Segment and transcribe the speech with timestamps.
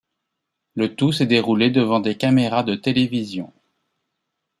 [0.73, 3.53] Le tout s'est déroulé devant des caméras de télévision.